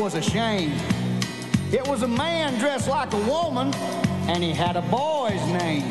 [0.00, 0.72] was a shame.
[1.72, 3.74] It was a man dressed like a woman,
[4.28, 5.86] and he had a boy's name.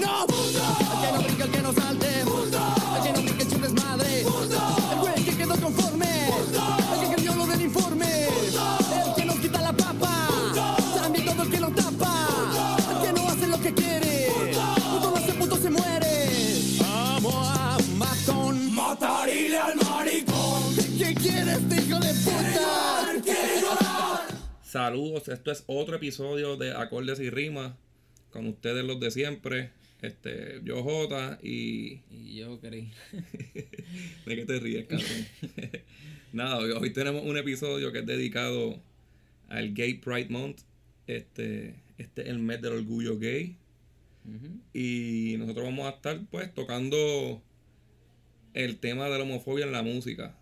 [0.00, 0.26] No,
[24.74, 27.74] Saludos, esto es otro episodio de Acordes y Rimas.
[28.32, 29.70] Con ustedes los de siempre.
[30.02, 32.00] Este, yo Jota y.
[32.10, 32.90] Y yo creí.
[34.26, 35.28] ¿De qué te ríes, cabrón?
[36.32, 38.82] Nada, hoy, tenemos un episodio que es dedicado
[39.48, 40.62] al Gay Pride Month.
[41.06, 43.56] Este, este es el mes del orgullo gay.
[44.72, 47.40] Y nosotros vamos a estar pues tocando
[48.54, 50.36] el tema de la homofobia en la música.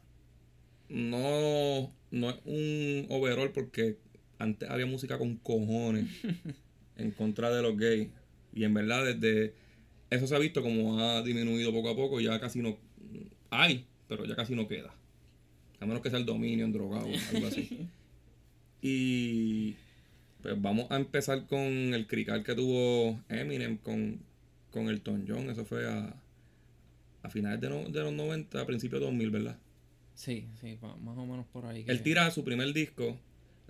[0.89, 3.99] No, no es un overall porque
[4.43, 6.07] antes había música con cojones
[6.97, 8.09] en contra de los gays.
[8.55, 9.55] Y en verdad desde
[10.11, 12.77] eso se ha visto como ha disminuido poco a poco, ya casi no
[13.51, 14.93] hay, pero ya casi no queda.
[15.81, 17.89] A menos que sea el dominio en drogado, algo así.
[18.81, 19.77] Y
[20.43, 24.19] pues vamos a empezar con el crical que tuvo Eminem con,
[24.71, 25.49] con Elton John.
[25.51, 26.15] Eso fue a,
[27.23, 29.57] a finales de, no- de los 90, a principios de 2000, ¿verdad?
[30.15, 31.85] Sí, sí, más o menos por ahí.
[31.85, 33.17] que- Él tira su primer disco,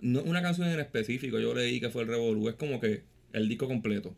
[0.03, 3.01] no una canción en específico, yo leí que fue el Revolu, es como que
[3.33, 4.15] el disco completo.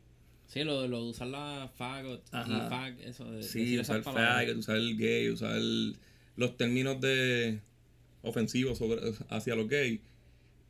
[0.47, 3.99] Sí, lo, de- lo de usar la fagot y fag, eso de Sí, decir usar
[4.01, 4.35] esas palabras.
[4.37, 5.95] faggot, usar el gay, usar el-
[6.35, 7.59] los términos de
[8.21, 10.01] ofensivos sobre, hacia los gays.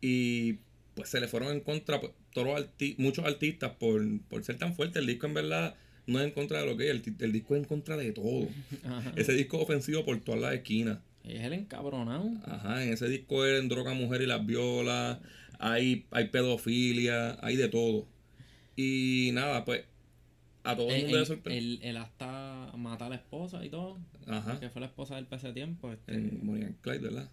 [0.01, 0.59] Y
[0.93, 4.57] pues se le fueron en contra pues, todos los arti- muchos artistas por, por ser
[4.57, 4.99] tan fuerte.
[4.99, 5.75] El disco en verdad
[6.07, 8.47] no es en contra de los gays, el, el disco es en contra de todo.
[8.85, 9.11] Ajá.
[9.15, 10.99] Ese disco es ofensivo por todas las esquinas.
[11.27, 12.29] Es el encabronado.
[12.45, 15.19] Ajá, en ese disco él droga a mujer y las viola,
[15.59, 18.07] hay, hay pedofilia, hay de todo.
[18.75, 19.85] Y nada, pues
[20.63, 21.59] a todo el mundo le él, sorprendió.
[21.61, 23.99] él- él hasta mata a la esposa y todo.
[24.27, 25.91] Ajá, Que fue la esposa del ese tiempo.
[25.91, 27.29] Este, en Bonnie and Clyde, ¿verdad?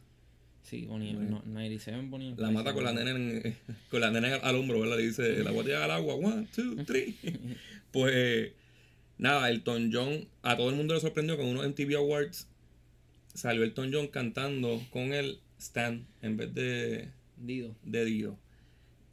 [0.62, 1.42] sí, Bonnie, Bueno.
[1.44, 3.56] no, 97 Bonnie and La Clyde, mata con la nena, en-
[3.90, 4.96] con la nena al hombro, ¿verdad?
[4.96, 7.16] Le dice, la voy a tirar al agua, one, two, three.
[7.90, 8.52] pues,
[9.18, 12.48] nada, Elton John, a todo el mundo le sorprendió con unos MTV Awards
[13.34, 17.74] salió Elton John cantando con el Stan en vez de, Dido.
[17.82, 18.38] de Dio.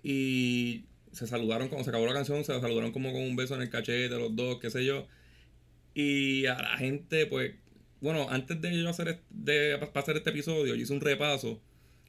[0.03, 3.61] Y se saludaron, cuando se acabó la canción, se saludaron como con un beso en
[3.61, 5.07] el cachete, los dos, qué sé yo.
[5.93, 7.53] Y a la gente, pues,
[8.01, 11.61] bueno, antes de yo hacer, de, hacer este episodio, yo hice un repaso.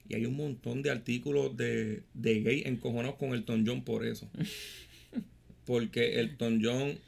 [0.08, 4.28] Y hay un montón de artículos de, de gay encojonados con Elton John por eso.
[5.64, 6.98] Porque Elton John,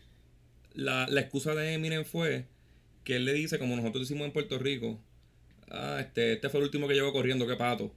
[0.75, 2.47] la, la excusa de Eminem fue
[3.05, 5.01] que él le dice, como nosotros decimos en Puerto Rico,
[5.71, 7.93] ah, este, este fue el último que llegó corriendo, qué pato.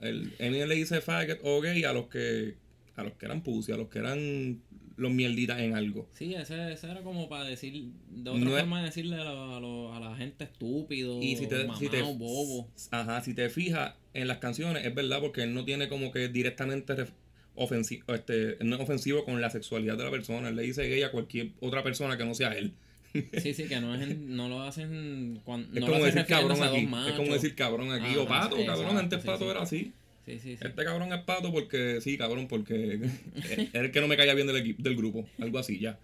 [0.00, 2.54] El, Eminem le dice faggot o gay a los que
[2.96, 4.60] a los que eran pussy, a los que eran
[4.96, 6.06] los mierditas en algo.
[6.12, 7.72] Sí, ese, ese era como para decir,
[8.10, 9.24] de otra No forma de decirle a,
[9.60, 12.68] lo- a, la gente estúpido, Y si te, si te- bobo.
[12.90, 16.28] Ajá, si te fijas en las canciones, es verdad, porque él no tiene como que
[16.28, 17.12] directamente ref-
[17.56, 20.50] ofensi- este, no es ofensivo con la sexualidad de la persona.
[20.50, 22.72] Él le dice gay a cualquier otra persona que no sea él.
[23.12, 26.62] Sí, sí, que no, es en- no lo hacen cuando Es no como decir cabrón
[26.62, 26.88] aquí.
[27.08, 28.16] Es como decir cabrón aquí.
[28.16, 28.96] O pato, cabrón.
[28.96, 29.50] Antes sí, pato sí.
[29.50, 29.92] era así.
[30.26, 30.58] Sí, sí, sí.
[30.60, 33.00] Este cabrón es pato porque sí, cabrón, porque
[33.34, 35.98] es el que no me caía bien del equipo, del grupo, algo así ya.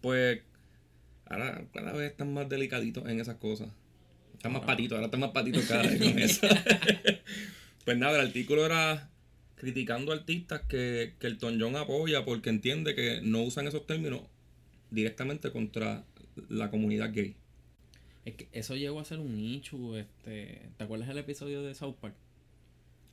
[0.00, 0.40] Pues
[1.26, 3.68] ahora cada vez están más delicaditos en esas cosas.
[4.34, 6.46] Están más patitos, ahora están más patitos cada vez con eso.
[7.84, 9.08] pues nada, el artículo era
[9.54, 14.22] criticando artistas que, que el John apoya porque entiende que no usan esos términos
[14.90, 16.04] directamente contra
[16.48, 17.36] la comunidad gay.
[18.24, 21.96] Es que eso llegó a ser un nicho, este, ¿te acuerdas del episodio de South
[22.00, 22.14] Park?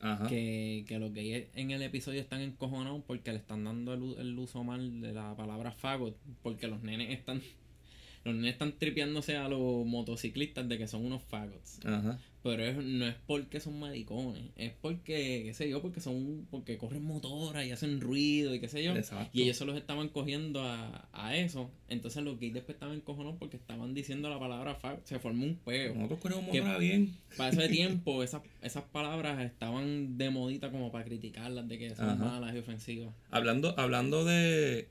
[0.01, 0.27] Ajá.
[0.27, 4.39] Que, que los gays en el episodio están encojonados porque le están dando el, el
[4.39, 7.41] uso mal de la palabra fagot, porque los nenes están
[8.23, 11.79] los nenes están tripeándose a los motociclistas de que son unos fagots.
[11.85, 12.19] Ajá.
[12.41, 16.77] Pero es- no es porque son maricones, es porque, qué sé yo, porque son, porque
[16.77, 18.95] corren motoras y hacen ruido y qué sé yo.
[18.95, 19.29] Exacto.
[19.37, 21.69] Y ellos se los estaban cogiendo a, a eso.
[21.89, 25.01] Entonces los gays después estaban encojonados porque estaban diciendo la palabra fag.
[25.03, 25.93] Se formó un peo.
[25.95, 26.61] Nosotros queremos ¿Qué?
[26.61, 27.13] morar bien.
[27.35, 32.07] Para ese tiempo, esas, esas palabras estaban de modita como para criticarlas de que son
[32.09, 32.23] Ajá.
[32.23, 33.13] malas y ofensivas.
[33.31, 34.87] Hablando, hablando de,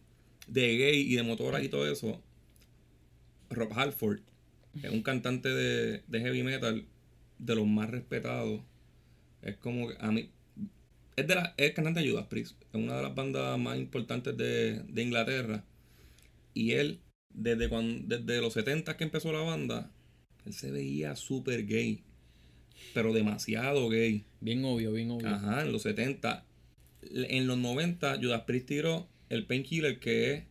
[0.48, 2.20] de gay y de motoras y todo eso,
[3.48, 4.20] Rob Halford
[4.82, 6.84] es un cantante de, de heavy metal
[7.38, 8.61] de los más respetados.
[9.43, 10.31] Es como que a mí.
[11.17, 12.61] Es, de la, es cantante de Judas Priest.
[12.73, 15.64] Es una de las bandas más importantes de, de Inglaterra.
[16.55, 17.00] Y él,
[17.31, 19.90] desde, cuando, desde los 70 que empezó la banda,
[20.44, 22.05] él se veía súper gay.
[22.94, 24.25] pero demasiado gay.
[24.40, 25.29] Bien obvio, bien obvio.
[25.29, 26.44] Ajá, en los 70.
[27.02, 30.44] En los 90, Judas Priest tiró el Painkiller, que es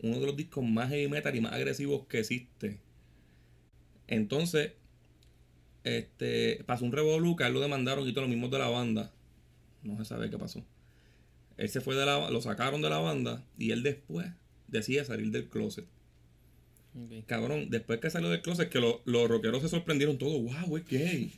[0.00, 2.80] uno de los discos más heavy metal y más agresivos que existe.
[4.06, 4.72] Entonces,
[5.86, 8.68] este, pasó un revolú, que a él lo demandaron y todos los mismos de la
[8.68, 9.12] banda.
[9.82, 10.64] No se sabe qué pasó.
[11.56, 14.26] Él se fue de la lo sacaron de la banda y él después
[14.68, 15.86] decide salir del closet.
[17.26, 20.42] Cabrón, después que salió del closet, que lo- los rockeros se sorprendieron todos.
[20.42, 21.30] ¡Wow, es gay!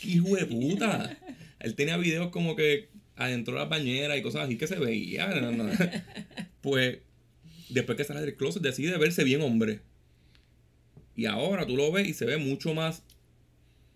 [0.00, 1.16] ¡Qué hijo de puta!
[1.60, 5.28] Él tenía videos como que adentro de las bañeras y cosas así que se veía.
[5.40, 5.70] no, no.
[6.60, 6.98] Pues,
[7.70, 9.80] después que sale del closet, decide verse bien hombre.
[11.14, 13.02] Y ahora tú lo ves y se ve mucho más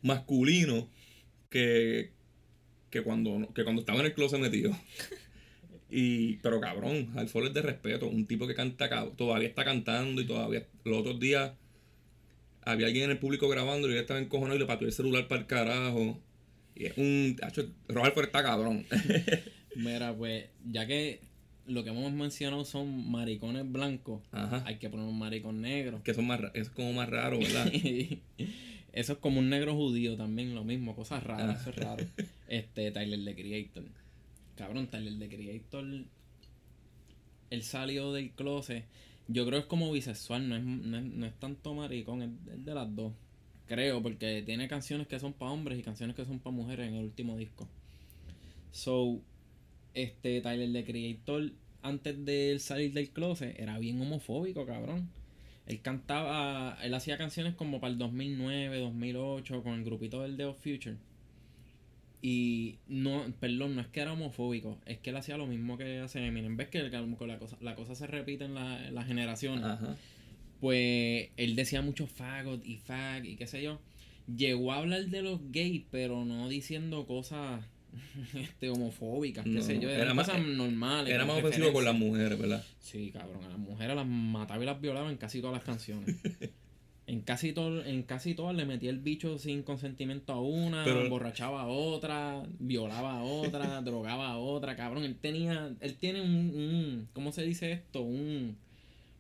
[0.02, 0.88] masculino
[1.48, 2.10] que,
[2.90, 4.76] que, cuando, que cuando estaba en el closet metido.
[5.92, 8.06] Y, pero cabrón, Halford es de respeto.
[8.06, 10.64] Un tipo que canta, todavía está cantando y todavía.
[10.84, 11.52] Los otros días
[12.62, 15.26] había alguien en el público grabando y él estaba encojonado y le pateó el celular
[15.26, 16.16] para el carajo.
[16.76, 17.36] Y es un.
[17.88, 18.86] Halford está cabrón.
[19.74, 21.20] Mira, pues, ya que
[21.66, 24.62] lo que hemos mencionado son maricones blancos, Ajá.
[24.66, 26.02] hay que poner un maricón negro.
[26.02, 27.70] que son más, es como más raro, ¿verdad?
[28.92, 31.60] eso es como un negro judío también, lo mismo, cosas raras, Ah.
[31.60, 32.04] eso es raro.
[32.48, 33.84] Este, Tyler the Creator.
[34.56, 35.84] Cabrón, Tyler the Creator.
[37.50, 38.84] Él salió del closet.
[39.28, 42.30] Yo creo que es como bisexual, no es, no es, no es tanto maricón, es,
[42.52, 43.12] es de las dos.
[43.66, 46.94] Creo, porque tiene canciones que son para hombres y canciones que son para mujeres en
[46.96, 47.68] el último disco.
[48.72, 49.20] So,
[49.94, 51.52] este Tyler the Creator,
[51.82, 55.08] antes de él salir del closet, era bien homofóbico, cabrón.
[55.70, 60.58] Él cantaba, él hacía canciones como para el 2009, 2008, con el grupito del of
[60.60, 60.96] Future.
[62.22, 66.00] Y no, perdón, no es que era homofóbico, es que él hacía lo mismo que
[66.00, 66.56] hace Eminem.
[66.56, 69.64] ¿Ves que, la cosa, la cosa se repite en, la- en las generaciones?
[69.64, 69.96] Ajá.
[70.60, 73.80] Pues él decía mucho fagot y fag y qué sé yo.
[74.36, 77.64] Llegó a hablar de los gays, pero no diciendo cosas
[78.34, 79.88] este, homofóbicas, qué No, sé yo.
[79.90, 81.12] era Eran más- cosas normales.
[81.14, 82.64] Era más ofensivo con las mujeres, ¿verdad?
[82.80, 86.16] Sí, cabrón, a las mujeres las mataba y las violaba en casi todas las canciones.
[87.06, 91.02] en casi todo, en casi todas le metía el bicho sin consentimiento a una, Pero-
[91.02, 95.04] emborrachaba a otra, violaba a otra, drogaba a otra, cabrón.
[95.04, 98.02] Él tenía, él tiene un, un ¿cómo se dice esto?
[98.02, 98.56] Un,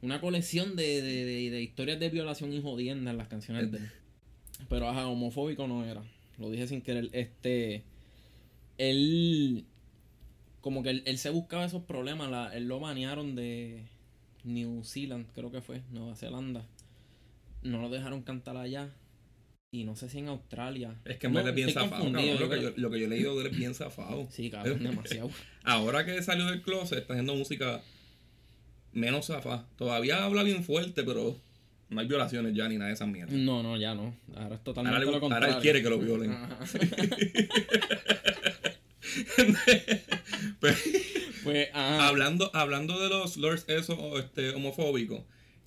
[0.02, 3.78] una colección de, de, de, de historias de violación y jodienda en las canciones de
[3.78, 3.90] él.
[4.68, 6.02] Pero ajá, homofóbico no era.
[6.38, 7.08] Lo dije sin querer.
[7.12, 7.82] Este.
[8.80, 9.64] Él.
[10.60, 12.30] Como que él, él se buscaba esos problemas.
[12.30, 13.84] La, él lo banearon de
[14.44, 16.66] New Zealand, creo que fue, Nueva Zelanda.
[17.62, 18.88] No lo dejaron cantar allá.
[19.72, 20.96] Y no sé si en Australia.
[21.04, 22.40] Es que en No, es bien zafado, cabrón.
[22.40, 24.26] Lo que, yo lo que yo he leído de él es bien zafado.
[24.30, 25.30] Sí, cabrón, demasiado.
[25.62, 27.80] Ahora que salió del closet, está haciendo música
[28.92, 29.66] menos zafada.
[29.76, 31.36] Todavía habla bien fuerte, pero
[31.88, 33.34] no hay violaciones ya ni nada de esas mierdas.
[33.36, 34.14] No, no, ya no.
[34.36, 36.32] Ahora es totalmente Ahora, le- lo ahora él quiere que lo violen.
[40.60, 40.76] Pero-
[41.42, 42.06] Pues, ajá.
[42.08, 45.22] hablando, hablando de los lords esos este, homofóbicos,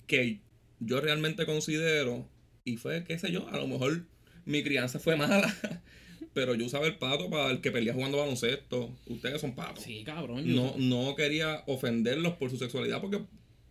[0.06, 0.38] que
[0.78, 2.28] yo realmente considero,
[2.64, 4.04] y fue, qué sé yo, a lo mejor
[4.44, 5.52] mi crianza fue mala,
[6.32, 8.94] pero yo usaba el pato para el que pelea jugando baloncesto.
[9.06, 9.82] Ustedes son patos.
[9.82, 10.44] Sí, cabrón.
[10.44, 13.18] yo- No, no quería ofenderlos por su sexualidad porque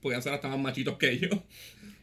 [0.01, 1.39] podían ser hasta más machitos que ellos.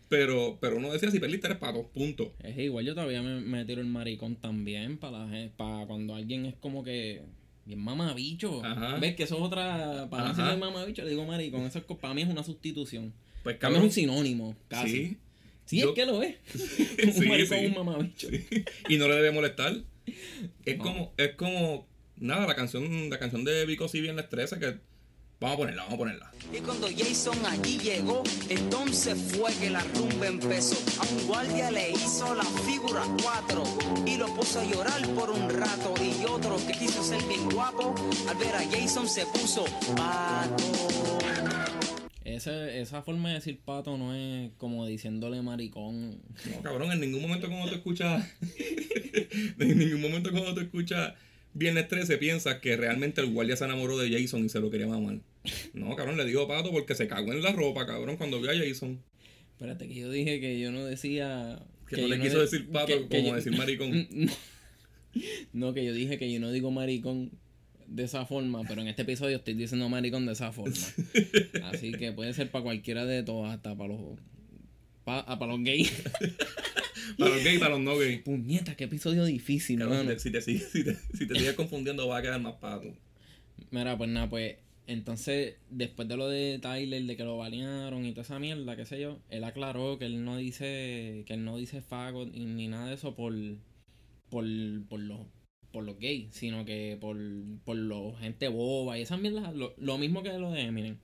[0.09, 2.35] Pero, pero uno decía, si perdiste eres pato, punto.
[2.43, 6.55] Es igual, yo todavía me, me tiro el maricón también para, para cuando alguien es
[6.57, 7.21] como que
[7.71, 8.65] bien mamabicho.
[8.65, 8.97] Ajá.
[8.99, 10.09] ¿Ves que eso es otra.
[10.11, 11.63] Para no decirle mamabicho, le digo maricón.
[11.63, 13.13] Eso es, para mí es una sustitución.
[13.43, 14.89] Pues Para mí es un sinónimo, casi.
[14.91, 15.17] sí,
[15.67, 16.35] Sí, Yo- es que lo es.
[16.47, 16.89] Sí,
[17.23, 17.67] un maricón sí.
[17.67, 18.29] un mamabicho.
[18.89, 19.75] y no le debe molestar.
[20.65, 20.83] Es No.
[20.85, 21.87] como, es como,
[22.17, 24.79] nada, la canción, la canción de Vico si bien la estresa que
[25.41, 26.33] vamos a ponerla, vamos a ponerla.
[26.53, 30.77] Y cuando Jason allí llegó, entonces fue que la rumba empezó.
[31.01, 33.65] A un guardia le hizo la figura 4
[34.07, 35.95] y lo puso a llorar por un rato.
[36.03, 37.95] Y otro que quiso ser bien guapo,
[38.29, 39.65] al ver a Jason se puso
[39.97, 40.65] pato.
[42.25, 46.21] Ese, esa forma de decir pato no es como diciéndole maricón.
[46.47, 48.25] No, cabrón, en ningún momento cuando te escuchas,
[49.59, 51.15] en ningún momento cuando te escuchas
[51.53, 54.87] Viernes 13 piensas que realmente el guardia se enamoró de Jason y se lo quería
[54.87, 55.19] mamar.
[55.73, 58.55] No, cabrón, le digo pato porque se cagó en la ropa, cabrón, cuando vio a
[58.55, 59.01] Jason.
[59.53, 61.63] Espérate, que yo dije que yo no decía.
[61.89, 64.09] Que no le quiso de- decir pato que- que como yo- decir maricón.
[65.53, 67.33] No, que yo dije que yo no digo maricón
[67.89, 70.73] de esa forma, pero en este episodio estoy diciendo maricón de esa forma.
[71.65, 74.21] Así que puede ser para cualquiera de todos, hasta para los.
[75.05, 75.93] pa- ah, para los gays.
[77.19, 78.21] Para los gays y para los no gays.
[78.23, 80.19] Puñeta, qué episodio difícil, Cabrón, mano.
[80.19, 82.95] si, te, si, te, si, te, si te sigues confundiendo va a quedar más pato.
[83.73, 84.57] Mira, pues nada, pues
[84.91, 88.85] entonces, después de lo de Tyler, de que lo balearon y toda esa mierda, qué
[88.85, 92.67] sé yo, él aclaró que él no dice, que él no dice fagot y ni
[92.67, 93.33] nada de eso por,
[94.31, 94.45] por,
[94.89, 95.21] por los
[95.73, 97.17] por gays, sino que por,
[97.65, 100.99] por los gente boba y esas mierdas, lo, lo mismo que lo de Eminem.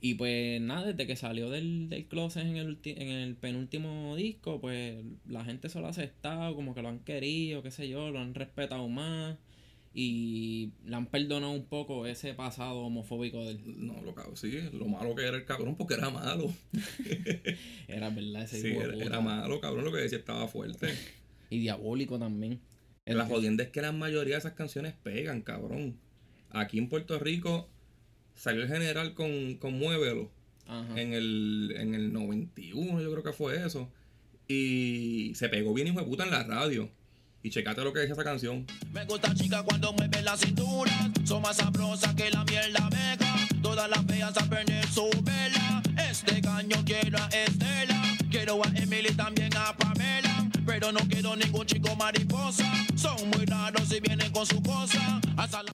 [0.00, 4.60] Y pues nada, desde que salió del, del closet en el, en el penúltimo disco,
[4.60, 4.96] pues
[5.26, 8.18] la gente se lo ha aceptado, como que lo han querido, qué sé yo, lo
[8.20, 9.38] han respetado más
[9.98, 13.60] y le han perdonado un poco ese pasado homofóbico de él.
[13.78, 16.52] No, lo cabrón, sí, lo malo que era el cabrón, porque era malo.
[17.88, 20.88] Era verdad ese Sí, era malo, cabrón, lo que decía estaba fuerte.
[21.48, 22.60] Y diabólico también.
[23.06, 25.96] La jodienda es que la mayoría de esas canciones pegan, cabrón.
[26.50, 27.70] Aquí en Puerto Rico
[28.34, 30.30] salió el general con, con Muévelo
[30.66, 31.00] Ajá.
[31.00, 33.90] en el, en el 91, yo creo que fue eso.
[34.46, 36.90] Y se pegó bien hijo de puta en la radio.
[37.46, 38.66] Y checate lo que decía esa canción.
[38.92, 40.90] Me gusta chica cuando mueve la cintura.
[41.22, 43.36] Son más sabrosas que la miel la vega.
[43.62, 45.80] Todas las feas a perder su vela.
[46.10, 48.02] Este caño quiero a Estela.
[48.32, 50.50] Quiero a Emily también a Pamela.
[50.66, 52.68] Pero no quiero ningún chico mariposa.
[52.96, 55.20] Son muy raros y vienen con su cosa.
[55.36, 55.72] Hasta la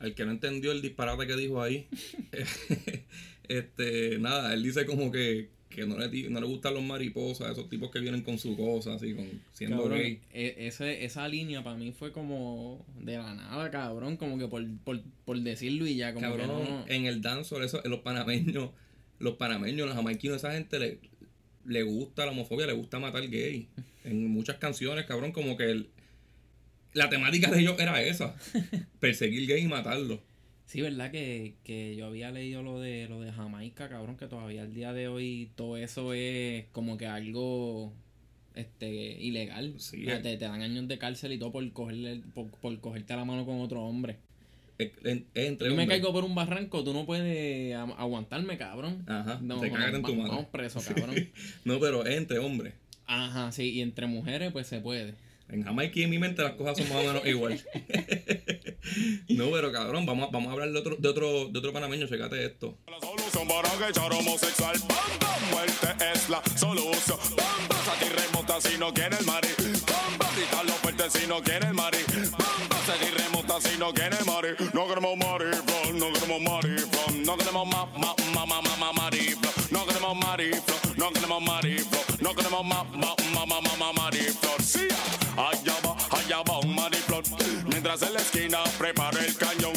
[0.00, 1.86] Al que no entendió el disparate que dijo ahí.
[3.48, 7.68] este, nada, él dice como que, que no, le, no le gustan los mariposas, esos
[7.68, 10.20] tipos que vienen con su cosa, así, con, siendo Cabrón, gay.
[10.32, 14.64] e- ese- esa línea para mí fue como de la nada, cabrón, como que por,
[14.84, 16.84] por, por decirlo y ya, como Cabrón, que no.
[16.88, 18.70] en el dancehall, eso, los panameños,
[19.18, 20.98] los panameños, los jamaiquinos, esa gente le,
[21.66, 23.68] le gusta la homofobia, le gusta matar gay.
[24.04, 25.88] En muchas canciones, cabrón, como que el-
[26.92, 28.36] la temática de ellos era esa.
[29.00, 30.22] perseguir gay y matarlo.
[30.66, 34.62] Sí, verdad que, que yo había leído lo de lo de Jamaica, cabrón, que todavía
[34.62, 37.92] al día de hoy todo eso es como que algo
[38.54, 38.90] este
[39.20, 39.74] ilegal.
[39.78, 40.20] Sí, eh.
[40.22, 43.44] te, te dan años de cárcel y todo por cogerle por, por cogerte la mano
[43.44, 44.16] con otro hombre.
[44.78, 49.04] Es- es entre Yo me caigo por un barranco, tú no puedes aguantarme, cabrón.
[49.06, 51.14] Ajá, No, te cagas en tu preso, cabrón.
[51.64, 52.74] No, pero es entre hombres.
[53.06, 55.14] Ajá, sí, y entre mujeres pues se puede.
[55.48, 57.62] En Jamaica y en mi mente las cosas son más o menos igual.
[59.28, 62.06] no, pero cabrón, vamos, a- vamos a hablar de otro, de otro, de otro panameño,
[62.08, 62.78] checate esto.
[62.90, 64.76] La solución para que echar homosexual.
[64.88, 67.18] Bam, muerte es la solución.
[67.36, 69.48] Bam, a ti remota si no quiere el mari.
[69.86, 71.98] Bam, bam, gritarlo fuerte si no quiere el mari.
[72.08, 72.30] Bam,
[72.68, 74.48] bam, seguir remota si no quiere el mari.
[74.72, 77.16] No queremos mari, flow, no queremos mari, flow.
[77.24, 79.52] No queremos ma, ma, ma, ma, ma, ma, mari, flow.
[79.70, 80.94] No queremos mari, flow.
[80.96, 82.02] No queremos mari, flow.
[82.20, 84.18] No queremos ma, ma, ma, ma, ma, ma, mari.
[84.62, 84.80] Sí,
[85.36, 87.22] allá va, allá va un mari, flow.
[87.68, 89.72] Mientras en la esquina prepara el cañón.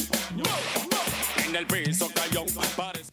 [1.47, 2.45] En el piso cayó.
[2.75, 3.11] Parece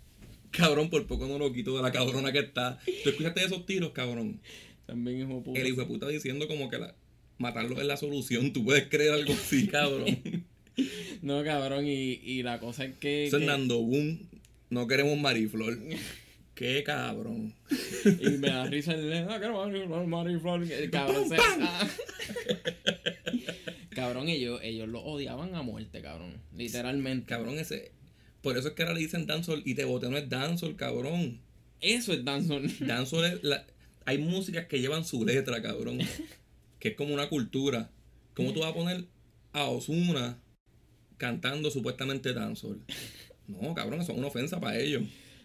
[0.51, 2.79] Cabrón, por poco no lo quito de la cabrona que está.
[3.03, 4.41] ¿Tú escuchaste esos tiros, cabrón?
[4.87, 5.61] También hijo de puta.
[5.61, 6.95] El hijo de puta diciendo como que la,
[7.39, 8.53] matarlos es la solución.
[8.53, 10.45] ¿Tú puedes creer algo así, cabrón?
[11.23, 13.27] No, cabrón, y, y la cosa es que.
[13.27, 14.21] Eso es que- Nando Boom.
[14.71, 15.77] No queremos mariflor.
[16.54, 17.52] Qué cabrón.
[18.04, 21.88] y me da risa el ah, Mariflor", el cabrón se- ah.
[23.90, 26.40] Cabrón, ellos, ellos lo odiaban a muerte, cabrón.
[26.56, 27.26] Literalmente.
[27.26, 27.92] Cabrón, ese.
[28.42, 31.40] Por eso es que ahora le dicen dancehall y te boté no es dancehall, cabrón.
[31.80, 32.70] Eso es dancehall.
[32.87, 33.64] Dancehall es la-
[34.04, 35.99] hay músicas que llevan su letra, cabrón.
[36.78, 37.90] Que es como una cultura.
[38.34, 39.04] ¿Cómo tú vas a poner
[39.52, 40.38] a Osuna
[41.16, 42.80] cantando supuestamente dancehall?
[43.46, 45.04] No, cabrón, eso es una ofensa para ellos.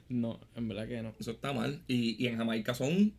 [0.09, 1.13] No, en verdad que no.
[1.19, 1.81] Eso está mal.
[1.87, 3.13] Y, y en Jamaica son.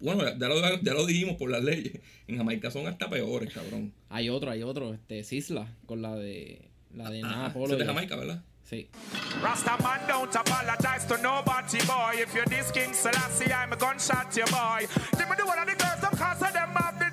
[0.00, 2.00] Bueno, ya lo, ya lo dijimos por las leyes.
[2.26, 3.92] En Jamaica son hasta peores, cabrón.
[4.08, 6.70] Hay otro, hay otro, este, Sisla, con la de.
[6.94, 7.72] La de Ah, Nada eso Polo.
[7.74, 8.42] es de Jamaica, ¿verdad?
[8.64, 8.88] Sí.
[9.42, 12.22] Rasta man don't apologize to nobody, boy.
[12.22, 14.86] If you're this King Selassie, I'm a gunshot you, boy.
[15.18, 17.09] Give me the one of the girls, them cause them have the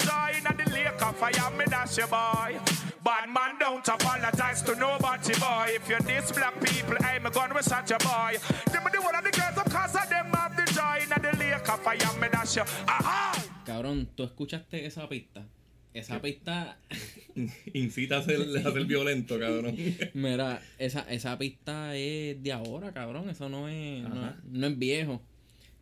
[1.18, 2.60] fire, me dash you, boy.
[3.04, 5.68] Bad man don't apologize to nobody, boy.
[5.70, 8.38] If you're this black people, I'm a gun, we shot you, boy.
[8.72, 10.98] Give me the one of the girls, them cause of them have the joy.
[11.04, 12.64] In the lake of fire, me dash you.
[12.88, 13.34] Aha!
[13.66, 15.46] Cabrón, ¿tú escuchaste esa pista?
[15.94, 16.78] Esa pista.
[17.74, 19.76] Incita a ser, a ser violento, cabrón.
[20.14, 23.30] Mira, esa, esa pista es de ahora, cabrón.
[23.30, 24.04] Eso no es,
[24.46, 25.22] no es viejo.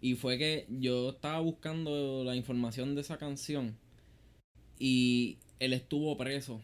[0.01, 3.77] Y fue que yo estaba buscando la información de esa canción.
[4.79, 6.61] Y él estuvo preso.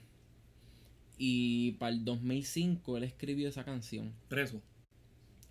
[1.17, 4.13] Y para el 2005 él escribió esa canción.
[4.27, 4.61] Preso.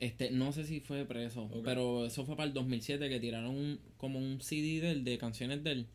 [0.00, 3.81] Este, no sé si fue preso, pero eso fue para el 2007 que tiraron un-
[3.99, 5.87] como un CD de él, de canciones de él,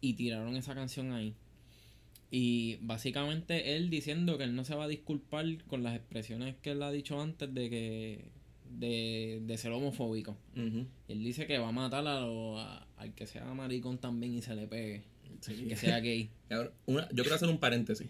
[0.00, 1.34] y tiraron esa canción ahí.
[2.28, 6.72] Y básicamente él diciendo que él no se va a disculpar con las expresiones que
[6.72, 8.24] él ha dicho antes de que
[8.68, 10.36] de, de ser homofóbico.
[11.08, 14.42] Él dice que va a matar a lo- a- al que sea maricón también y
[14.42, 15.04] se le pegue,
[15.40, 16.30] que sea gay.
[16.86, 18.06] Una- yo quiero hacer un paréntesis.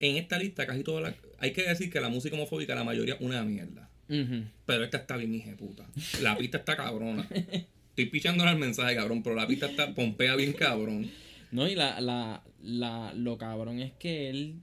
[0.00, 1.14] En esta lista, casi toda la.
[1.38, 3.88] Hay que decir que la música homofóbica, la mayoría, una mierda.
[4.06, 5.86] Pero esta está bien, hija de puta.
[6.20, 7.26] La pista está cabrona.
[7.30, 11.10] Estoy pichándole al mensaje, cabrón, pero la pista está pompea bien cabrón.
[11.52, 14.56] No, y la, la, la, lo cabrón es que él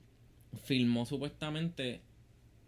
[0.66, 2.02] filmó supuestamente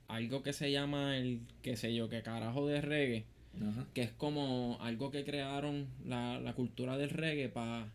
[0.07, 3.25] algo que se llama el, qué sé yo, que carajo de reggae,
[3.61, 3.85] Ajá.
[3.93, 7.91] que es como algo que crearon la, la cultura del reggae para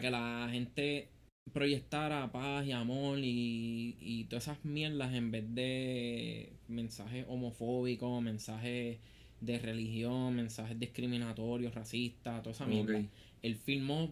[0.00, 1.08] que la gente
[1.52, 8.98] proyectara paz y amor y, y todas esas mierdas en vez de mensajes homofóbicos, mensajes
[9.40, 13.02] de religión, mensajes discriminatorios, racistas, toda esa mierda.
[13.42, 14.10] Él filmó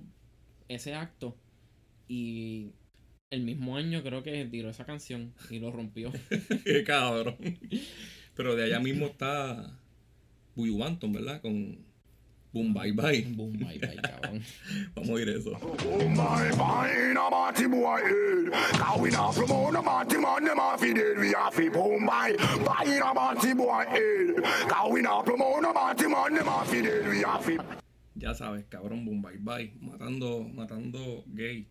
[0.68, 1.36] ese acto
[2.08, 2.72] y
[3.30, 6.12] el mismo año creo que tiró esa canción y lo rompió.
[6.64, 7.36] Qué cabrón.
[8.34, 9.78] Pero de allá mismo está
[10.54, 11.40] Buju Banton, ¿verdad?
[11.40, 11.78] Con
[12.52, 13.22] Boom Bye Bye.
[13.34, 14.42] Boom, bye, bye, cabrón.
[14.94, 15.52] Vamos a oír eso.
[15.52, 18.52] Boom, bye, bye, in a party boy head.
[18.72, 21.18] Cause we not promote a party man, them off it dead.
[21.18, 24.44] We have to boom, bye, bye, in a party boy head.
[24.68, 27.08] Cause we not a party man, them off dead.
[27.08, 27.58] We have to
[28.14, 29.72] Ya sabes, cabrón, Boom Bye Bye.
[29.80, 31.66] Matando, matando gay.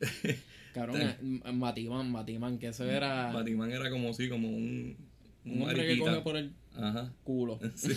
[0.74, 1.16] Cabrón, eh,
[1.54, 4.96] Batman, Batman, que eso era Batman era como sí, como un.
[5.44, 7.12] un hombre que coge por el Ajá.
[7.24, 7.58] culo.
[7.74, 7.94] Sí.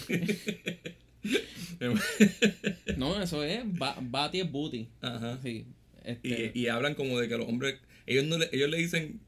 [2.97, 4.87] No, eso es ba Bati es booty.
[5.01, 5.39] Ajá.
[5.41, 5.65] Sí.
[6.03, 7.75] Este, Y, y hablan como de que los hombres,
[8.05, 9.21] ellos no le, ellos le dicen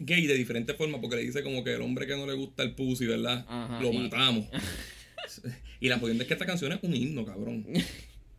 [0.00, 2.62] gay de diferentes formas, porque le dice como que el hombre que no le gusta
[2.62, 3.44] el pussy, ¿verdad?
[3.48, 4.46] Ajá, Lo y- matamos.
[5.80, 7.66] y la jodienda es que esta canción es un himno, cabrón.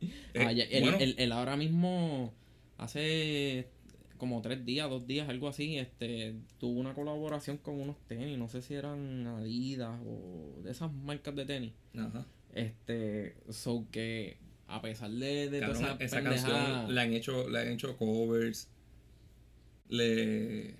[0.01, 2.33] Eh, ah, él, bueno, él- él ahora mismo
[2.77, 3.67] hace
[4.19, 8.47] como tres días, dos días, algo así, este, tuvo una colaboración con unos tenis, no
[8.47, 11.73] sé si eran Adidas o de esas marcas de tenis.
[11.97, 12.25] ajá.
[12.53, 17.67] Este, so que a pesar de, de toda esa, canción le han hecho, le han
[17.69, 18.67] hecho covers.
[19.89, 20.75] Le.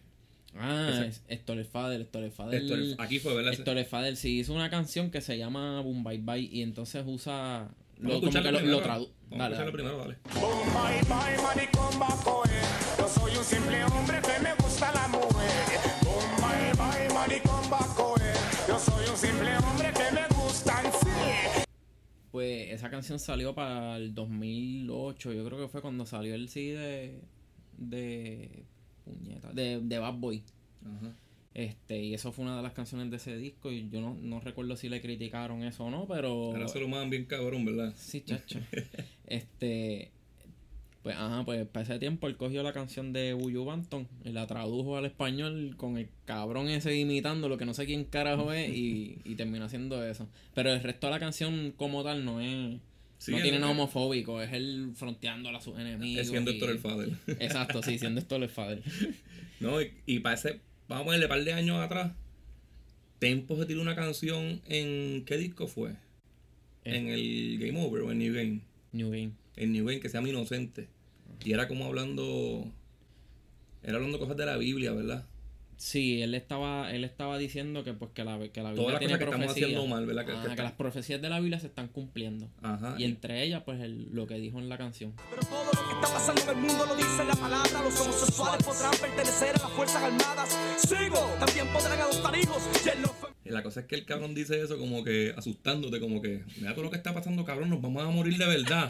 [0.56, 2.96] Ah, Héctor Fader, Héctor Fader.
[2.98, 3.54] Aquí fue, ¿verdad?
[3.54, 7.70] Héctor Fader sí hizo una canción que se llama Boom Bye Bye y entonces usa
[8.00, 8.80] lo, como que lo, primero.
[8.80, 10.16] lo tradu- Vamos a Dale, primero, dale.
[10.34, 12.00] Boom, bye, bye, maricón
[13.20, 15.80] soy un simple hombre que me gusta la mujer.
[16.04, 18.34] Boom, bye, bye, maricón bajo él.
[18.68, 21.64] Yo soy un simple hombre que me gustan, sí.
[22.32, 26.78] Pues esa canción salió para el 2008, yo creo que fue cuando salió el CD
[26.78, 27.22] de
[27.78, 28.66] de
[29.06, 30.44] puñeta, de, de Bad Boy.
[30.86, 31.16] Ajá.
[31.54, 34.40] Este, y eso fue una de las canciones de ese disco y yo no, no
[34.40, 37.94] recuerdo si le criticaron eso o no, pero Ahora se lo mandan bien cabrón, ¿verdad?
[37.98, 38.60] Sí, chacho.
[39.26, 40.12] este.
[41.04, 44.46] Pues, ajá, pues para ese tiempo él cogió la canción de Buju Banton y la
[44.48, 48.70] tradujo al español con el cabrón ese imitando lo que no sé quién carajo es
[48.70, 50.28] y, y terminó haciendo eso.
[50.54, 52.80] Pero el resto de la canción como tal no es.
[53.18, 56.22] Sí, no tiene nada homofóbico, es él fronteándola a sus enemigos.
[56.22, 57.10] Es siendo y- Héctor el Fader.
[57.40, 58.82] Exacto, sí, siendo esto el father.
[59.60, 62.14] No, y, y para ese, vamos a ponerle un par de años atrás,
[63.20, 65.92] Tempo se tiró una canción en, ¿qué disco fue?
[66.86, 66.96] Eh.
[66.96, 68.62] En el Game Over o en New Game.
[68.94, 69.32] New Game.
[69.60, 70.88] En New Game, que se llama Inocente.
[71.46, 72.66] Y era como hablando,
[73.84, 75.26] era hablando cosas de la Biblia, ¿verdad?
[75.78, 79.00] Sí, él estaba, él estaba diciendo que pues que la, que la Biblia Todas las
[79.00, 80.26] tiene cosas que estamos haciendo mal, ¿verdad?
[80.26, 82.50] Que- Ajá, que que las profecías de la Biblia se están cumpliendo.
[82.62, 82.96] Ajá.
[82.98, 85.14] Y entre ellas, pues el- lo que dijo en la canción.
[85.30, 87.82] Pero todo lo que está pasando en el mundo lo dice la palabra.
[87.82, 90.58] Los homosexuales podrán pertenecer a las Fuerzas Armadas.
[90.80, 92.62] Sigo, también podrán adoptar hijos.
[92.86, 93.12] Y en los
[93.46, 96.74] Y la cosa es que el cabrón dice eso como que asustándote, como que, mira
[96.74, 98.90] todo lo que está pasando, cabrón, nos vamos a morir de verdad.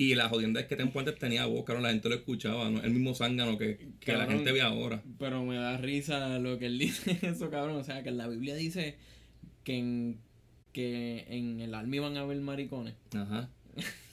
[0.00, 2.80] Y la jodienda es que Tempo antes tenía voz, cabrón, la gente lo escuchaba, ¿no?
[2.80, 5.02] el mismo zángano que, que la gente ve ahora.
[5.18, 7.76] Pero me da risa lo que él dice eso, cabrón.
[7.78, 8.94] O sea, que la Biblia dice
[9.64, 10.18] que en,
[10.72, 12.94] que en el alma iban a haber maricones.
[13.12, 13.50] Ajá.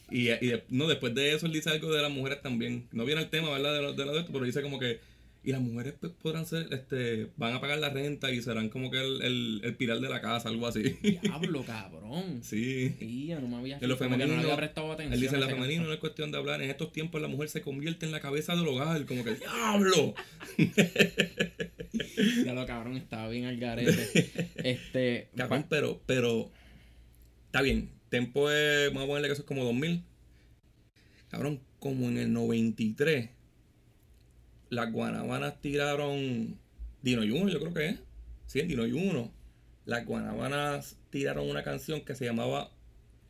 [0.09, 2.87] Y, y de- no, después de eso él dice algo de las mujeres también.
[2.91, 3.75] No viene el tema, ¿verdad?
[3.75, 4.99] De lo de, lo de esto, pero dice como que.
[5.45, 8.89] Y las mujeres pues, podrán ser, este, van a pagar la renta y serán como
[8.89, 10.81] que el, el, el pilar de la casa, algo así.
[11.21, 12.39] Diablo, cabrón.
[12.41, 12.95] Sí.
[13.27, 15.13] Ya no me había En lo que no femenino, había prestado atención.
[15.13, 16.63] él dice, en a lo ese femenino no es cuestión de hablar.
[16.63, 20.15] En estos tiempos la mujer se convierte en la cabeza del hogar, como que ¡Diablo!
[22.43, 24.49] Ya lo cabrón, estaba bien al garete.
[24.55, 25.29] Este.
[25.35, 26.49] Cabrón, pero, pero.
[27.45, 27.91] Está bien.
[28.09, 28.87] Tempo es.
[28.89, 30.03] Vamos a ponerle que eso es como 2000.
[31.29, 33.29] Cabrón, como en el 93.
[34.75, 36.59] Las guanabanas tiraron.
[37.01, 37.99] Dino y uno, yo creo que es.
[38.45, 39.31] Sí, en Dino y uno.
[39.85, 42.71] Las guanabanas tiraron una canción que se llamaba.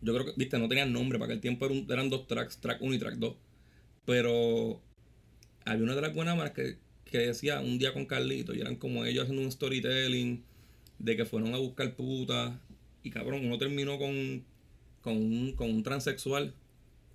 [0.01, 1.19] Yo creo que, viste, no tenían nombre.
[1.19, 3.35] Para aquel tiempo eran dos tracks, track 1 y track 2.
[4.05, 4.81] Pero
[5.65, 8.55] había una de las guanabanas que, que decía un día con Carlito.
[8.55, 10.43] Y eran como ellos haciendo un storytelling
[10.97, 12.53] de que fueron a buscar putas.
[13.03, 14.43] Y cabrón, uno terminó con,
[15.01, 16.55] con, un, con un transexual.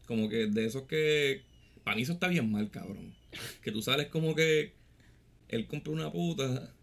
[0.07, 1.43] Como que de esos que.
[1.85, 3.15] Para mí eso está bien mal, cabrón.
[3.63, 4.75] Que tú sales como que.
[5.49, 6.75] Él compra una puta.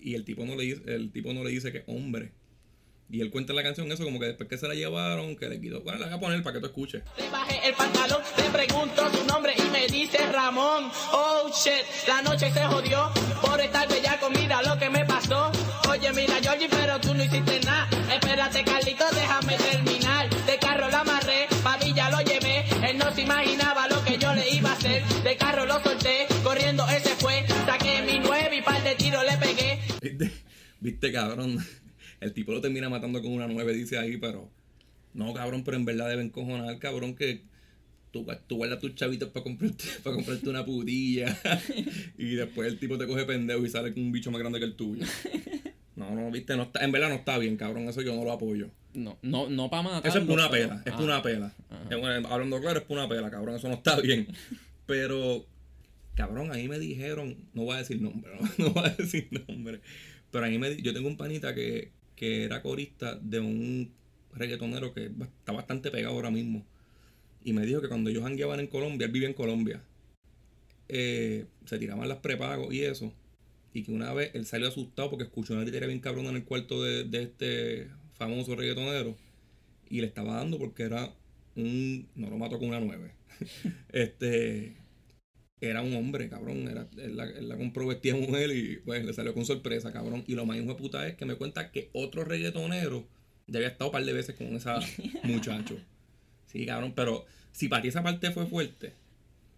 [0.00, 2.32] Y el tipo no le dice, el tipo no le dice que hombre.
[3.10, 5.48] Y él cuenta en la canción eso, como que después que se la llevaron, que
[5.48, 5.80] le quitó.
[5.80, 7.02] Bueno, la voy a poner para que tú escuches.
[7.16, 10.90] Le bajé el pantalón, le pregunto su nombre y me dice Ramón.
[11.12, 13.10] Oh shit, la noche se jodió
[13.40, 15.50] por estar bellaco, mira lo que me pasó.
[15.88, 17.88] Oye, mira, Georgie, pero tú no hiciste nada.
[18.12, 20.28] Espérate, Carlito, déjame terminar.
[20.44, 21.78] De carro lo amarré, pa'
[22.10, 22.64] lo llevé.
[22.88, 24.07] Él no se imaginaba lo que
[25.28, 27.46] De carro lo solté, corriendo ese fue.
[27.66, 29.78] Saqué mi nueve y par de tiros le pegué.
[30.00, 30.32] ¿Viste?
[30.80, 31.58] ¿Viste, cabrón?
[32.18, 34.48] El tipo lo termina matando con una nueve, dice ahí, pero.
[35.12, 37.42] No, cabrón, pero en verdad deben cojonar, cabrón, que
[38.10, 41.38] tú, tú guardas tus chavitos para comprarte, para comprarte una putilla.
[42.16, 44.64] y después el tipo te coge pendejo y sale con un bicho más grande que
[44.64, 45.04] el tuyo.
[45.94, 48.32] No, no, viste, no está, en verdad no está bien, cabrón, eso yo no lo
[48.32, 48.70] apoyo.
[48.94, 50.06] No, no, no para matar.
[50.06, 51.52] Eso es por una pela, es por una pela.
[51.68, 51.82] Ajá.
[51.90, 54.26] Eh, bueno, hablando claro, es por una pela, cabrón, eso no está bien.
[54.88, 55.44] Pero,
[56.14, 59.82] cabrón, ahí me dijeron, no voy a decir nombre, no, voy a decir nombre,
[60.30, 63.92] pero ahí me yo tengo un panita que, que era corista de un
[64.32, 66.64] reggaetonero que está bastante pegado ahora mismo.
[67.44, 69.82] Y me dijo que cuando ellos jangueaban en Colombia, él vivía en Colombia,
[70.88, 73.12] eh, se tiraban las prepagos y eso.
[73.74, 76.44] Y que una vez él salió asustado porque escuchó una titería bien cabrona en el
[76.44, 79.18] cuarto de, de este famoso reggaetonero.
[79.90, 81.12] Y le estaba dando porque era
[81.56, 82.08] un.
[82.14, 83.17] No lo mató con una 9.
[83.92, 84.76] este.
[85.60, 86.68] Era un hombre, cabrón.
[86.68, 89.92] Era, él, la, él la compró vestida de mujer y pues le salió con sorpresa,
[89.92, 90.24] cabrón.
[90.26, 93.06] Y lo más hijo de puta es que me cuenta que otro reggaetonero
[93.48, 94.78] ya había estado un par de veces con esa
[95.24, 95.76] muchacho.
[96.46, 98.92] Sí, cabrón, pero si para ti esa parte fue fuerte,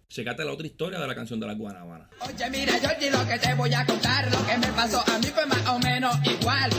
[0.08, 2.08] chécate la otra historia de la canción de la guanábana.
[2.20, 5.26] Oye, mira, Georgie, lo que te voy a contar, lo que me pasó a mí
[5.26, 6.70] fue más o menos igual.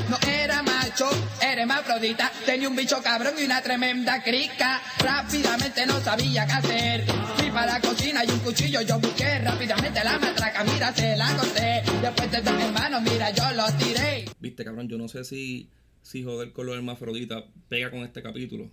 [1.81, 4.81] Hermafrodita, tenía un bicho cabrón y una tremenda crica.
[4.99, 7.05] Rápidamente no sabía qué hacer.
[7.37, 9.39] Fui para la cocina y un cuchillo yo busqué.
[9.39, 11.81] Rápidamente la matraca, mira, se la corté.
[12.01, 14.25] Después de dos hermanos, mira, yo los tiré.
[14.39, 15.69] Viste, cabrón, yo no sé si,
[16.01, 18.69] si joder con los hermafroditas pega con este capítulo.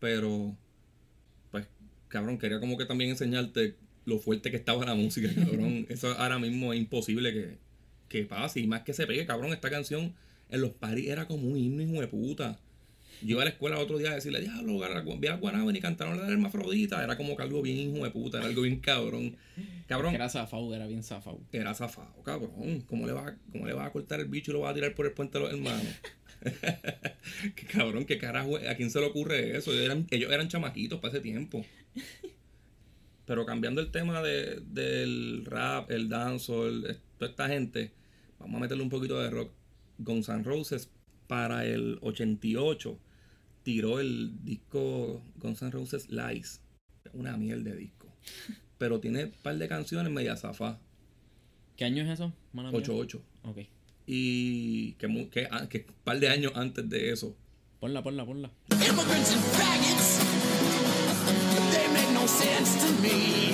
[0.00, 0.54] Pero,
[1.50, 1.66] pues,
[2.08, 5.86] cabrón, quería como que también enseñarte lo fuerte que estaba la música, cabrón.
[5.88, 7.58] Eso ahora mismo es imposible que,
[8.08, 8.60] que pase.
[8.60, 10.14] Y más que se pegue, cabrón, esta canción
[10.54, 12.58] en los paris era como un himno, hijo de puta.
[13.22, 14.78] Yo iba a la escuela el otro día a decirle, diablo,
[15.18, 17.02] vi a Guanabana y cantaron la hermafrodita.
[17.02, 19.36] Era como que algo bien hijo de puta, era algo bien cabrón.
[19.86, 21.40] Cabrón, Era zafado, era bien zafado.
[21.52, 22.82] era zafado, cabrón.
[22.88, 24.74] ¿Cómo le vas a, cómo le vas a cortar el bicho y lo vas a
[24.74, 25.86] tirar por el puente de los hermanos?
[27.56, 29.72] qué cabrón, qué carajo, ¿a quién se le ocurre eso?
[29.72, 31.64] Ellos eran, ellos eran chamaquitos para ese tiempo.
[33.26, 37.92] Pero cambiando el tema de, del rap, el dancehall, toda esta gente,
[38.38, 39.50] vamos a meterle un poquito de rock.
[39.98, 40.88] Guns N' Roses
[41.26, 42.98] para el 88
[43.62, 46.60] tiró el disco Guns N' Roses Lies.
[47.12, 48.08] Una mierda de disco.
[48.78, 50.78] Pero tiene un par de canciones media zafá.
[51.76, 52.32] ¿Qué año es eso?
[52.52, 52.80] Mala mía.
[52.80, 53.20] 8-8.
[53.44, 53.58] Ok.
[54.06, 57.36] Y que, mu- que, ah, que un par de años antes de eso.
[57.80, 58.50] Ponla, ponla, ponla.
[58.70, 60.18] Immigrants and faggots,
[61.72, 63.53] they make no sense to me.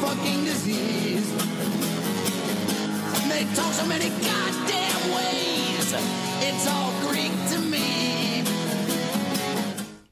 [0.00, 1.28] Fucking disease.
[3.28, 5.94] They talk so many goddamn ways.
[6.40, 8.42] It's all Greek to me.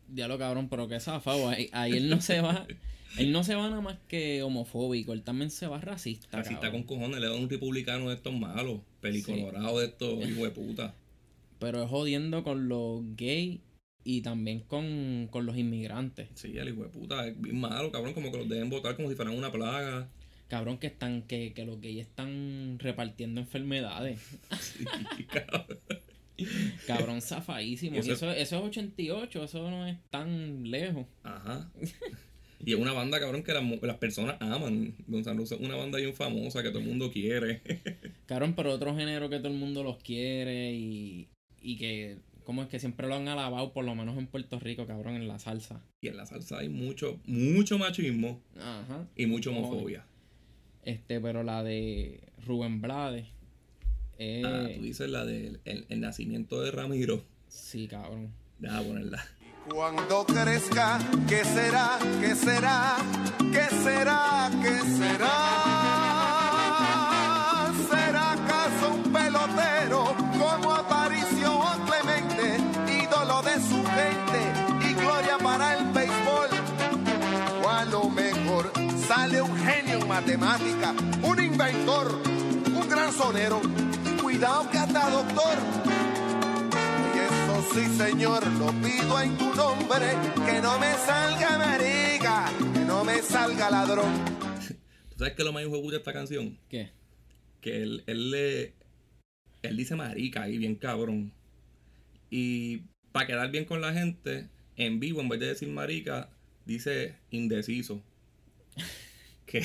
[0.09, 1.49] Diablo cabrón, pero qué zafado.
[1.49, 2.67] Ahí, ahí él no se va.
[3.19, 5.13] Él no se va nada más que homofóbico.
[5.13, 6.41] Él también se va racista.
[6.41, 7.01] Así está con cabrón.
[7.01, 10.95] cojones, le da un republicano de estos malos, pelicolorado de estos hijos de puta.
[11.59, 13.61] Pero es jodiendo con los gays
[14.09, 16.29] y también con, con los inmigrantes.
[16.35, 19.09] Sí, el hijo de puta es bien malo, cabrón, como que los deben votar como
[19.11, 20.09] si fueran una plaga.
[20.47, 24.21] Cabrón, que están, que, que los gays están repartiendo enfermedades.
[24.61, 25.67] Sí, cabrón.
[26.87, 27.97] Cabrón, zafadísimo.
[27.97, 31.07] Eso- Y eso, eso es 88, eso no es tan lejos.
[31.25, 31.69] Ajá.
[32.65, 34.95] Y es una banda, cabrón, que las, las personas aman.
[35.09, 37.61] Roses es una banda bien famosa que todo el mundo quiere.
[38.27, 41.29] Cabrón, pero otro género que todo el mundo los quiere y,
[41.61, 44.87] y que, como es que siempre lo han alabado, por lo menos en Puerto Rico,
[44.87, 45.83] cabrón, en la salsa.
[46.01, 49.07] y en la salsa hay mucho, mucho machismo Ajá.
[49.17, 50.07] y mucha homofobia.
[50.85, 53.27] Este, pero la de Rubén Blades.
[54.19, 57.23] Eh, Ah, tú dices la del el, el nacimiento de Ramiro.
[57.49, 58.33] Sí, cabrón.
[58.59, 59.23] Deja ponerla.
[59.69, 61.99] Cuando crezca, ¿qué será?
[62.21, 62.97] ¿Qué será?
[63.53, 64.51] ¿Qué será?
[64.63, 65.76] ¿Qué será?
[80.07, 82.21] En matemática, un inventor,
[82.67, 83.61] un gran sonero,
[84.05, 85.59] y cuidado que hasta doctor.
[87.15, 90.07] Y eso sí señor, lo pido en tu nombre,
[90.47, 94.13] que no me salga marica, que no me salga ladrón.
[95.11, 96.59] ¿Tú sabes qué es lo más hijo de esta canción?
[96.69, 96.91] ¿Qué?
[97.61, 98.75] Que él, él le.
[99.63, 101.33] Él dice marica ahí, bien cabrón.
[102.31, 106.31] Y para quedar bien con la gente, en vivo, en vez de decir marica,
[106.65, 108.03] dice indeciso.
[109.47, 109.65] que,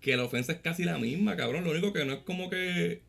[0.00, 1.64] que la ofensa es casi la misma, cabrón.
[1.64, 3.02] Lo único que no es como que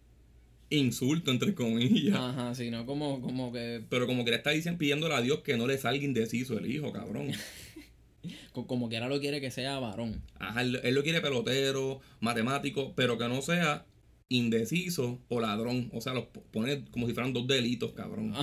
[0.70, 2.16] insulto, entre comillas.
[2.18, 3.84] Ajá, sí, no como, como que.
[3.90, 6.70] Pero como que le está diciendo, pidiéndole a Dios que no le salga indeciso el
[6.72, 7.32] hijo, cabrón.
[8.54, 10.22] co- Como que ahora lo quiere que sea varón.
[10.40, 13.86] Ajá, él, él lo quiere pelotero, matemático, pero que no sea
[14.30, 15.90] indeciso o ladrón.
[15.94, 18.34] O sea, los po- pone como si fueran dos delitos, cabrón.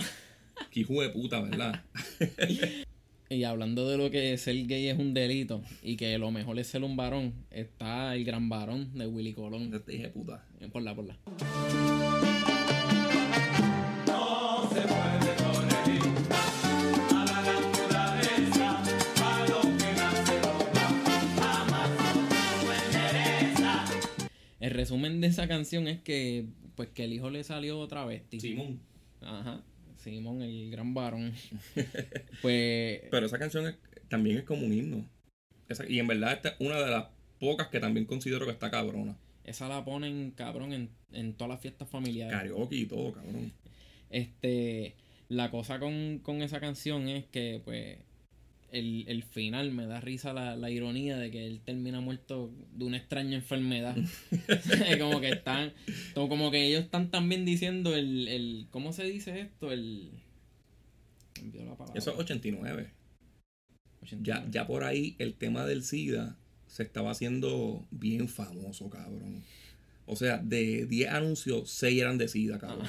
[0.70, 1.84] Que hijo de puta, ¿verdad?
[3.30, 6.66] Y hablando de lo que ser gay es un delito y que lo mejor es
[6.66, 9.74] ser un varón, está el gran varón de Willy Colón.
[9.74, 10.46] Este hijo de puta.
[10.60, 11.18] Eh, Por la, por la.
[24.60, 28.40] El resumen de esa canción es que pues que el hijo le salió travesti.
[28.40, 28.80] Simón.
[29.20, 29.62] Ajá.
[29.98, 31.32] Simón, el gran varón.
[32.42, 33.76] pues Pero esa canción es-
[34.08, 35.08] también es como un himno.
[35.68, 37.06] Esa- y en verdad esta es una de las
[37.38, 39.16] pocas que también considero que está cabrona.
[39.44, 42.34] esa la ponen cabrón en, en todas las fiestas familiares.
[42.36, 43.52] Karaoke y todo, cabrón.
[44.10, 44.94] Este,
[45.28, 47.98] la cosa con, con esa canción es que, pues,
[48.70, 52.84] el, el final me da risa la, la ironía de que él termina muerto de
[52.84, 53.96] una extraña enfermedad.
[54.98, 55.72] como que están,
[56.14, 59.72] como, como que ellos están también diciendo el, el, ¿cómo se dice esto?
[59.72, 60.10] El...
[61.94, 62.90] Eso es 89.
[64.02, 64.22] 89.
[64.22, 69.42] Ya, ya por ahí el tema del SIDA se estaba haciendo bien famoso, cabrón.
[70.06, 72.88] O sea, de 10 anuncios, 6 eran de SIDA, cabrón.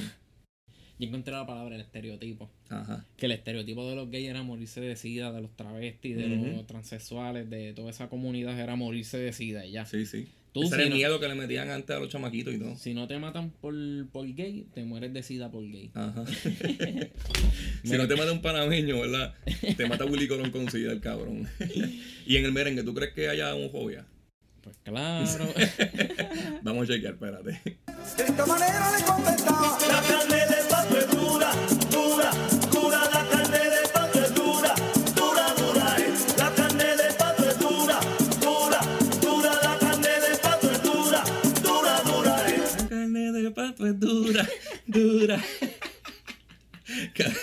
[0.99, 2.51] Yo encontré la palabra, el estereotipo.
[2.69, 3.05] Ajá.
[3.17, 6.67] Que el estereotipo de los gays era morirse de sida, de los travestis, de los
[6.67, 9.85] transexuales, de toda esa comunidad era morirse de sida y ya.
[9.85, 10.27] Sí, sí.
[10.51, 12.57] Tú, Ese era si el no- miedo que le metían antes a los chamaquitos y
[12.57, 12.75] todo.
[12.75, 13.73] Si no te matan por,
[14.12, 15.91] por gay, te mueres de sida por gay.
[15.93, 16.25] Ajá.
[17.83, 19.35] si no te mata un panameño, ¿verdad?
[19.77, 21.47] Te mata Willy Colón con SIDA, el cabrón.
[22.25, 24.05] y en el merengue, ¿tú crees que haya homofobia?
[24.62, 25.25] Pues claro.
[26.63, 27.51] Vamos a chequear, espérate.
[28.17, 29.77] De esta manera le contestaba.
[29.88, 30.68] La carne de
[43.93, 44.47] dura,
[44.86, 45.43] dura.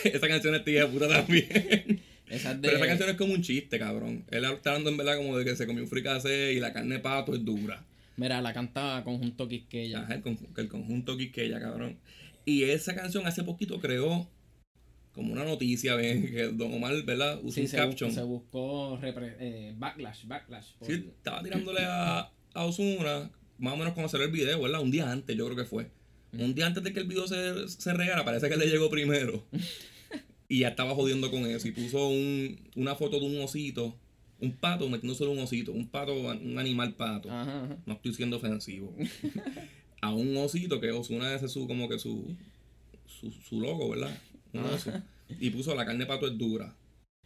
[0.04, 2.00] esa canción es tía puta también.
[2.28, 4.24] Esa es de- Pero esa canción es como un chiste, cabrón.
[4.30, 6.96] Él está hablando en verdad como de que se comió un fricase y la carne
[6.96, 7.84] de pato es dura.
[8.16, 10.00] Mira, la canta Conjunto Quisqueya.
[10.00, 11.98] Ajá, el, el conjunto Quisqueya, cabrón.
[12.44, 14.28] Y esa canción hace poquito creó
[15.12, 16.26] como una noticia, ¿ven?
[16.30, 17.38] que Don Omar, ¿verdad?
[17.42, 18.12] Usó Sí, un se, caption.
[18.12, 20.72] se buscó eh, backlash, backlash.
[20.78, 24.80] por- Sí, estaba tirándole a, a Ozuna, más o menos cuando salió el video, ¿verdad?
[24.80, 25.90] Un día antes, yo creo que fue.
[26.32, 29.44] Un día antes de que el video se, se regara, parece que le llegó primero.
[30.48, 31.68] y ya estaba jodiendo con eso.
[31.68, 33.96] Y puso un, una foto de un osito,
[34.40, 37.30] un pato metiéndose un osito, un pato, un animal pato.
[37.30, 37.76] Ajá, ajá.
[37.86, 38.94] No estoy siendo ofensivo.
[40.00, 42.36] a un osito que Ozuna ese es su, como que su,
[43.06, 44.16] su, su logo, ¿verdad?
[44.52, 44.92] Un oso.
[45.40, 46.76] Y puso la carne de pato es dura.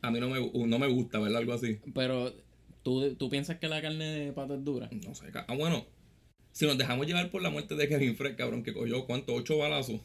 [0.02, 1.38] A mí no me, no me gusta, ¿verdad?
[1.38, 1.78] Algo así.
[1.94, 2.32] Pero,
[2.82, 4.88] ¿tú, ¿tú piensas que la carne de pato es dura?
[5.06, 5.84] No sé, ah, bueno.
[6.52, 9.34] Si nos dejamos llevar por la muerte de Kevin Fred, cabrón, que cogió, ¿cuánto?
[9.34, 10.00] ¿Ocho balazos?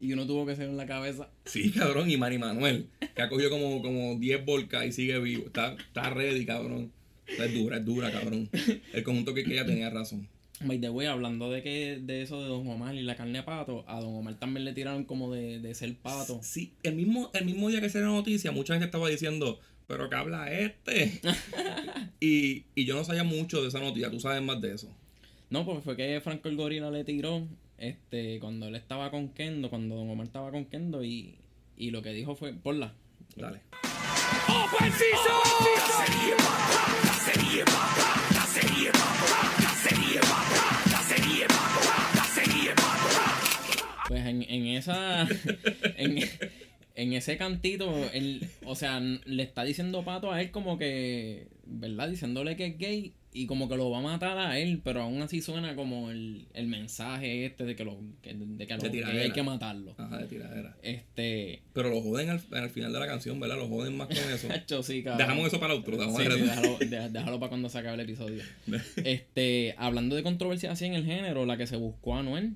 [0.00, 1.28] Y uno tuvo que ser en la cabeza.
[1.44, 5.46] Sí, cabrón, y Manny Manuel, que ha cogido como, como 10 volcas y sigue vivo.
[5.46, 6.92] Está, está ready, cabrón.
[7.26, 8.50] Es dura, es dura, cabrón.
[8.92, 10.28] El conjunto que ella tenía razón.
[10.64, 13.42] By the way, hablando de que de eso de Don Omar y la carne de
[13.42, 16.40] pato, a Don Omar también le tiraron como de, de ser pato.
[16.42, 20.08] Sí, el mismo, el mismo día que se la noticia, mucha gente estaba diciendo, pero
[20.08, 21.20] que habla este.
[22.20, 24.88] y, y yo no sabía mucho de esa noticia, tú sabes más de eso.
[25.52, 29.68] No, pues fue que Franco el Gorila le tiró este cuando él estaba con Kendo,
[29.68, 31.40] cuando Don Omar estaba con Kendo y,
[31.76, 32.94] y lo que dijo fue, ponla.
[33.36, 33.60] Dale.
[44.08, 45.28] Pues en, en esa.
[45.98, 46.18] En,
[46.94, 51.48] en ese cantito, él, o sea, le está diciendo pato a él como que.
[51.66, 52.08] ¿Verdad?
[52.08, 55.22] Diciéndole que es gay y como que lo va a matar a él, pero aún
[55.22, 58.92] así suena como el, el mensaje este de que, lo, que, de que a los
[58.92, 59.94] De hay que matarlo.
[59.96, 60.76] Ajá, de tiradera.
[60.82, 61.62] Este.
[61.72, 63.56] Pero lo joden al, al final de la canción, ¿verdad?
[63.56, 64.48] Lo joden más con eso.
[64.82, 65.02] Sí.
[65.02, 65.96] Dejamos eso para otro.
[65.96, 68.42] Dejamos Sí, sí, déjalo, para cuando se acabe el episodio.
[68.96, 72.54] Este, hablando de controversia así en el género, la que se buscó a Anuel.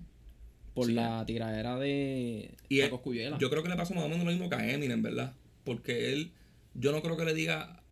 [0.75, 4.49] por la tiradera de Y yo creo que le pasó más o menos lo mismo
[4.51, 5.33] que a Eminem, ¿verdad?
[5.65, 6.33] Porque él,
[6.75, 7.83] yo no creo que le diga,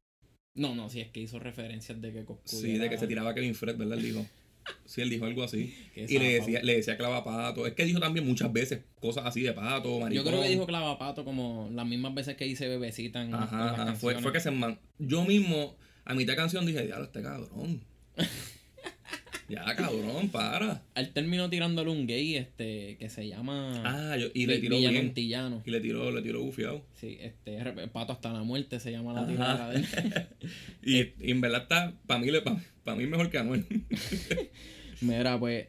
[0.55, 2.75] No, no, sí, es que hizo referencias de que Coscuyela...
[2.75, 3.99] sí, de que se tiraba Kevin Fred, ¿verdad?
[3.99, 4.27] Él dijo.
[4.87, 5.75] Sí, él dijo algo así.
[5.95, 7.67] Qué Y le decía, le decía clava pato.
[7.67, 10.25] Es que dijo también muchas veces cosas así de pato, maricón.
[10.25, 13.43] Yo creo que dijo clavapato como las mismas veces que dice bebecita en, en las
[13.43, 13.95] Ajá, ajá.
[13.95, 14.79] Fue, fue que se man...
[14.99, 17.83] Yo mismo, a mitad de canción dije, diablo, este cabrón.
[19.49, 20.83] ya, cabrón, para.
[20.95, 25.13] Él terminó tirándole un gay este que se llama Ah, yo- y le tiró bien.
[25.65, 26.85] Y le tiró, le tiró bufiado.
[26.95, 27.59] Sí, este
[27.93, 29.29] Pato hasta la muerte se llama la Ajá.
[29.31, 29.87] tiradera de él.
[30.83, 33.65] Y, y en verdad está, para mí, pa- pa' mí mejor que Anuel.
[35.01, 35.67] Mira, pues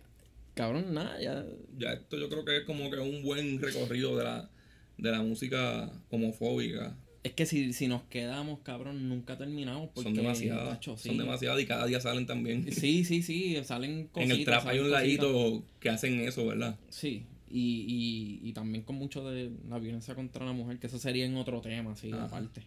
[0.54, 1.46] cabrón, nada, ya
[1.78, 4.50] ya esto yo creo que es como que un buen recorrido de la,
[4.98, 6.96] de la música homofóbica.
[7.26, 10.70] Es que si, si nos quedamos, cabrón, nunca terminamos porque son demasiadas.
[10.70, 11.10] macho, sí.
[11.10, 12.72] Son demasiadas y cada día salen también.
[12.72, 14.38] Sí, sí, sí, salen en cositas.
[14.38, 15.02] el trap hay un cositas.
[15.02, 16.78] ladito que hacen eso, ¿verdad?
[16.90, 21.00] Sí, y, y, y también con mucho de la violencia contra la mujer, que eso
[21.00, 22.26] sería en otro tema, sí, Ajá.
[22.26, 22.62] aparte.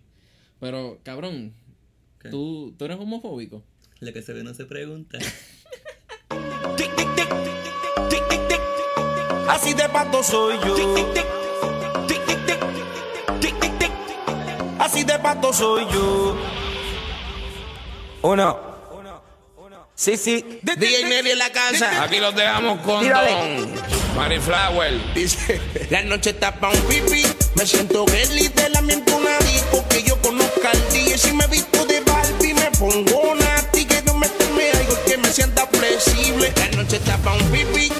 [0.58, 1.52] Pero, cabrón,
[2.20, 2.30] ¿Qué?
[2.30, 3.62] ¿tú, ¿tú eres homofóbico?
[4.00, 5.18] Lo que se ve no se pregunta.
[9.48, 11.37] Así de pato soy yo.
[14.98, 16.36] así de pato soy yo.
[18.22, 18.68] Uno.
[19.94, 20.60] Sí, sí.
[20.62, 22.04] DJ Nelly en la casa.
[22.04, 23.72] Aquí los dejamos con Don
[24.16, 25.14] Mary Flower.
[25.14, 27.24] Dice: La noche está pa' un pipi.
[27.56, 31.18] Me siento Gelly de la miento un disco que yo conozca al DJ.
[31.18, 33.84] Si me visto de Barbie, me pongo nati.
[33.84, 36.52] Que no me teme algo que me sienta flexible.
[36.56, 37.92] La noche está pa' un pipi.